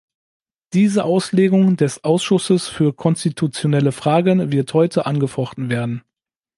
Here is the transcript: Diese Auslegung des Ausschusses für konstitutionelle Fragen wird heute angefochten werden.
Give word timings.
Diese 0.73 1.03
Auslegung 1.03 1.77
des 1.77 2.03
Ausschusses 2.03 2.67
für 2.67 2.91
konstitutionelle 2.91 3.91
Fragen 3.91 4.51
wird 4.51 4.73
heute 4.73 5.05
angefochten 5.05 5.69
werden. 5.69 6.01